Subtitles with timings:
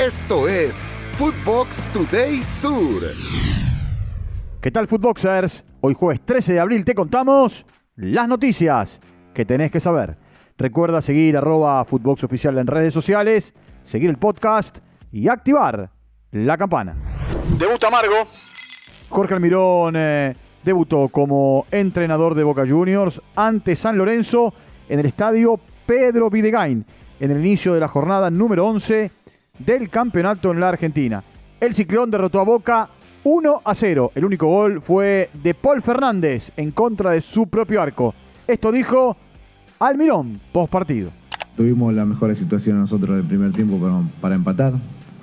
[0.00, 3.04] Esto es Footbox Today Sur.
[4.60, 5.62] ¿Qué tal, Footboxers?
[5.82, 7.64] Hoy jueves 13 de abril te contamos
[7.94, 9.00] las noticias
[9.32, 10.16] que tenés que saber.
[10.58, 13.54] Recuerda seguir arroba Footbox Oficial en redes sociales,
[13.84, 14.78] seguir el podcast
[15.12, 15.90] y activar
[16.32, 16.96] la campana.
[17.56, 18.26] Debuta Amargo.
[19.10, 20.34] Jorge Almirón eh,
[20.64, 24.54] debutó como entrenador de Boca Juniors ante San Lorenzo
[24.88, 26.84] en el estadio Pedro Videgain
[27.20, 29.23] en el inicio de la jornada número 11
[29.58, 31.22] del campeonato en la Argentina.
[31.60, 32.88] El Ciclón derrotó a Boca
[33.22, 34.12] 1 a 0.
[34.14, 38.14] El único gol fue de Paul Fernández en contra de su propio arco.
[38.46, 39.16] Esto dijo
[39.78, 41.10] Almirón post partido.
[41.56, 43.78] Tuvimos la mejor situación nosotros del primer tiempo
[44.20, 44.72] para, empatar.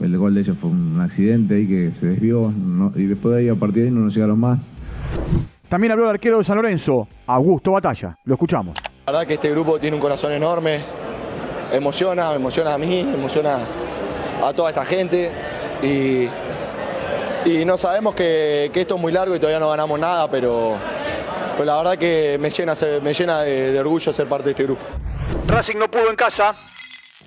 [0.00, 2.52] El gol de ellos fue un accidente ahí que se desvió
[2.94, 4.60] y después de ahí a partir de ahí no nos llegaron más.
[5.68, 8.16] También habló el arquero de San Lorenzo, Augusto Batalla.
[8.24, 8.78] Lo escuchamos.
[9.06, 10.82] La verdad que este grupo tiene un corazón enorme,
[11.72, 13.66] emociona, me emociona a mí, emociona
[14.42, 15.30] a toda esta gente
[15.82, 16.28] y,
[17.48, 20.76] y no sabemos que, esto es muy largo y todavía no ganamos nada, pero,
[21.56, 24.82] pues la verdad que me llena, me llena de, orgullo ser parte de este grupo.
[25.46, 26.52] Racing no pudo en casa.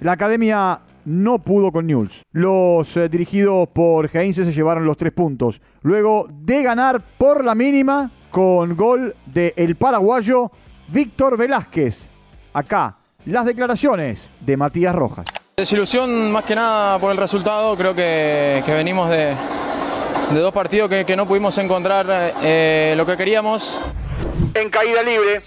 [0.00, 2.22] La academia no pudo con News.
[2.32, 5.60] Los eh, dirigidos por Heinze se llevaron los tres puntos.
[5.82, 10.50] Luego de ganar por la mínima con gol del el paraguayo
[10.88, 12.08] Víctor Velázquez.
[12.52, 15.26] Acá, las declaraciones de Matías Rojas.
[15.58, 19.34] Desilusión más que nada por el resultado, creo que, venimos de,
[20.34, 23.80] dos partidos que, no pudimos encontrar eh, lo que queríamos.
[24.52, 25.40] En caída libre.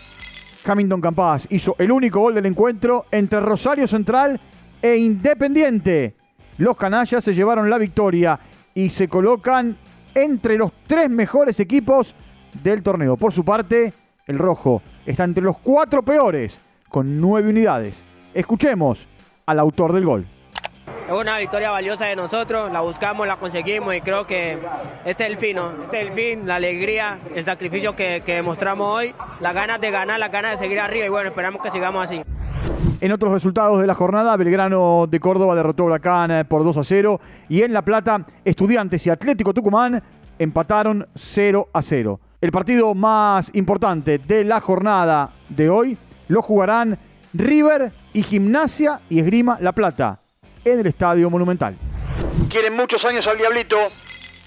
[0.65, 4.41] Hamilton Campas hizo el único gol del encuentro entre Rosario Central
[4.81, 6.15] e Independiente.
[6.57, 8.39] Los canallas se llevaron la victoria
[8.73, 9.77] y se colocan
[10.15, 12.15] entre los tres mejores equipos
[12.63, 13.15] del torneo.
[13.15, 13.93] Por su parte,
[14.25, 17.93] el rojo está entre los cuatro peores con nueve unidades.
[18.33, 19.05] Escuchemos
[19.49, 20.25] al autor del gol.
[21.07, 24.59] Es una victoria valiosa de nosotros, la buscamos, la conseguimos y creo que
[25.05, 28.87] este es el fin, este es el fin, la alegría, el sacrificio que, que demostramos
[28.87, 32.03] hoy, las ganas de ganar, las ganas de seguir arriba y bueno, esperamos que sigamos
[32.03, 32.21] así.
[33.01, 36.77] En otros resultados de la jornada, Belgrano de Córdoba derrotó a Huracán eh, por 2
[36.77, 40.03] a 0 y en La Plata, Estudiantes y Atlético Tucumán
[40.37, 42.19] empataron 0 a 0.
[42.39, 46.99] El partido más importante de la jornada de hoy lo jugarán
[47.33, 50.19] River y Gimnasia y Esgrima La Plata
[50.65, 51.75] en el Estadio Monumental.
[52.49, 53.77] Quieren muchos años al Diablito.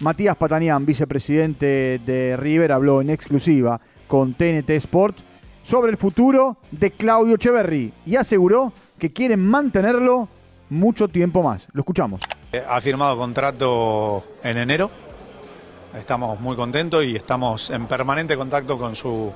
[0.00, 5.18] Matías Patanián, vicepresidente de River, habló en exclusiva con TNT Sport
[5.62, 10.28] sobre el futuro de Claudio Echeverry y aseguró que quieren mantenerlo
[10.70, 11.66] mucho tiempo más.
[11.72, 12.20] Lo escuchamos.
[12.68, 14.90] Ha firmado contrato en enero.
[15.96, 19.32] Estamos muy contentos y estamos en permanente contacto con su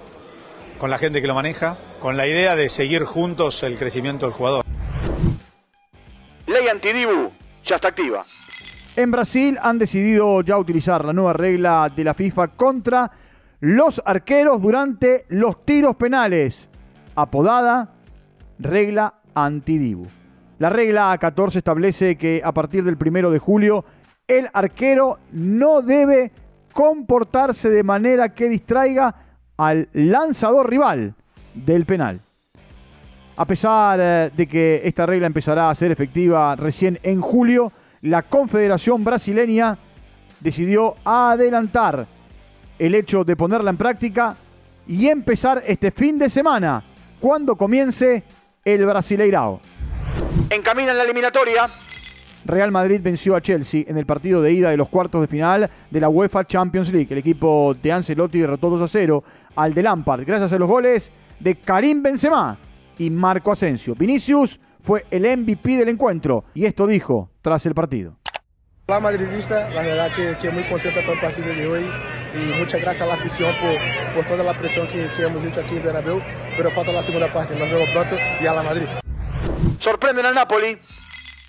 [0.78, 4.32] con la gente que lo maneja, con la idea de seguir juntos el crecimiento del
[4.32, 4.64] jugador.
[6.46, 7.32] Ley antidibu
[7.64, 8.22] ya está activa.
[8.94, 13.10] En Brasil han decidido ya utilizar la nueva regla de la FIFA contra
[13.58, 16.68] los arqueros durante los tiros penales,
[17.16, 17.94] apodada
[18.60, 20.06] regla antidibu.
[20.60, 23.84] La regla 14 establece que a partir del primero de julio
[24.28, 26.30] el arquero no debe
[26.72, 29.12] comportarse de manera que distraiga
[29.56, 31.16] al lanzador rival
[31.56, 32.20] del penal.
[33.38, 37.72] A pesar eh, de que esta regla empezará a ser efectiva recién en julio,
[38.02, 39.76] la Confederación Brasileña
[40.40, 42.06] decidió adelantar
[42.78, 44.36] el hecho de ponerla en práctica
[44.86, 46.82] y empezar este fin de semana,
[47.20, 48.22] cuando comience
[48.64, 49.60] el Brasileirao.
[50.50, 51.66] Encamina en la eliminatoria.
[52.44, 55.68] Real Madrid venció a Chelsea en el partido de ida de los cuartos de final
[55.90, 57.08] de la UEFA Champions League.
[57.10, 59.24] El equipo de Ancelotti derrotó 2 a 0
[59.56, 62.58] al de Lampard gracias a los goles de Karim Benzema
[62.98, 63.94] y Marco Asensio.
[63.94, 68.16] Vinicius fue el MVP del encuentro y esto dijo tras el partido.
[68.88, 71.84] La madridista, la verdad que, muy contenta con el partido de hoy
[72.34, 73.52] y muchas gracias a la afición
[74.14, 76.20] por, toda la presión que, hemos hecho aquí en Bernabéu,
[76.56, 78.86] pero falta la segunda parte, nos vemos pronto y a la Madrid.
[79.80, 80.78] Sorprenden al Napoli.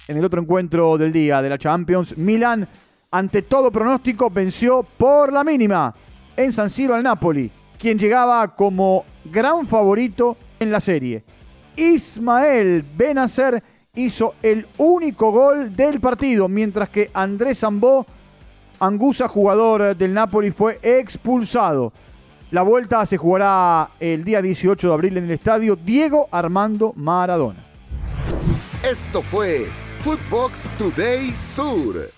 [0.07, 2.67] En el otro encuentro del día de la Champions, Milan,
[3.11, 5.93] ante todo pronóstico, venció por la mínima
[6.35, 11.23] en San Siro al Napoli quien llegaba como gran favorito en la serie.
[11.75, 13.63] Ismael Benacer
[13.95, 18.05] hizo el único gol del partido, mientras que Andrés Zambó,
[18.79, 21.91] Angusa, jugador del Napoli, fue expulsado.
[22.51, 27.59] La vuelta se jugará el día 18 de abril en el estadio Diego Armando Maradona.
[28.83, 29.67] Esto fue
[30.01, 32.16] Footbox Today Sur.